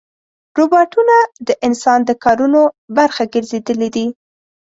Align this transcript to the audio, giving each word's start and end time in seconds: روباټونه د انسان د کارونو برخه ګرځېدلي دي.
روباټونه 0.57 1.15
د 1.47 1.49
انسان 1.67 1.99
د 2.05 2.11
کارونو 2.23 2.61
برخه 2.97 3.23
ګرځېدلي 3.33 3.89
دي. 3.95 4.07